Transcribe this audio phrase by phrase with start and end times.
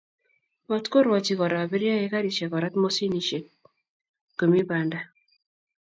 [0.71, 3.45] Matkorwochi Kora abiriaek garisiek korat moshinishek
[4.39, 4.99] komi banda